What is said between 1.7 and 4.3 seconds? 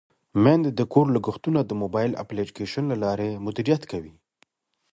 موبایل اپلیکیشن له لارې مدیریت کوي.